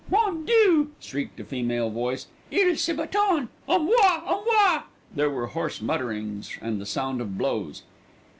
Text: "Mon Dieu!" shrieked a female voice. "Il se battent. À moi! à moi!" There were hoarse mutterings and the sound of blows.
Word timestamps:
"Mon 0.09 0.43
Dieu!" 0.45 0.89
shrieked 0.99 1.39
a 1.39 1.43
female 1.43 1.91
voice. 1.91 2.25
"Il 2.49 2.75
se 2.75 2.91
battent. 2.91 3.51
À 3.69 3.79
moi! 3.79 4.01
à 4.25 4.43
moi!" 4.43 4.81
There 5.15 5.29
were 5.29 5.45
hoarse 5.45 5.79
mutterings 5.79 6.57
and 6.59 6.81
the 6.81 6.87
sound 6.87 7.21
of 7.21 7.37
blows. 7.37 7.83